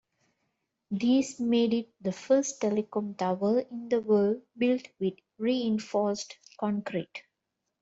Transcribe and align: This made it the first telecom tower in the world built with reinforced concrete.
This 0.89 1.39
made 1.39 1.75
it 1.75 1.91
the 2.01 2.11
first 2.11 2.59
telecom 2.59 3.15
tower 3.17 3.59
in 3.59 3.87
the 3.87 4.01
world 4.01 4.41
built 4.57 4.87
with 4.99 5.13
reinforced 5.37 6.37
concrete. 6.59 7.21